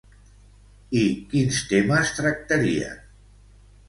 I 1.01 1.03
quins 1.33 1.59
temes 1.73 2.13
tractarien? 2.21 2.97